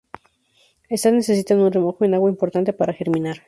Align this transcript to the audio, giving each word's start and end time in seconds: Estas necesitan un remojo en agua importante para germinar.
Estas 0.89 1.13
necesitan 1.13 1.59
un 1.59 1.71
remojo 1.71 2.03
en 2.03 2.15
agua 2.15 2.27
importante 2.31 2.73
para 2.73 2.91
germinar. 2.91 3.37